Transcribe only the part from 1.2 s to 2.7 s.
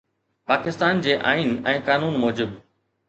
آئين ۽ قانون موجب